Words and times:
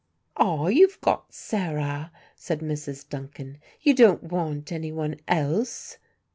"Ah! 0.35 0.65
you've 0.65 0.99
got 1.01 1.31
Sarah," 1.31 2.11
said 2.35 2.61
Mrs. 2.61 3.07
Duncan, 3.07 3.59
"you 3.81 3.93
don't 3.93 4.23
want 4.23 4.71
anyone 4.71 5.17
else." 5.27 5.99